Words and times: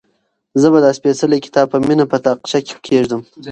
زه 0.61 0.67
به 0.73 0.79
دا 0.83 0.91
سپېڅلی 0.99 1.39
کتاب 1.45 1.67
په 1.71 1.77
مینه 1.85 2.05
په 2.11 2.17
تاقچه 2.25 2.59
کې 2.67 2.75
کېږدم. 2.87 3.21